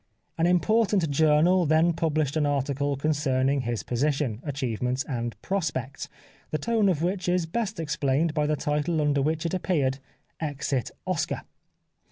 [0.39, 6.09] An important journal then published an article concerning his position, achievements and prospects,
[6.49, 9.99] the tone of which is best explained by the title under which it appeared:"
[10.51, 11.41] Exit Oscar."